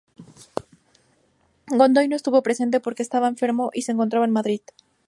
Godoy 1.67 2.07
no 2.07 2.15
estuvo 2.15 2.41
presente 2.41 2.79
porque 2.79 3.03
estaba 3.03 3.27
enfermo 3.27 3.69
y 3.71 3.83
se 3.83 3.91
encontraba 3.91 4.25
en 4.25 4.31
Madrid. 4.31 4.61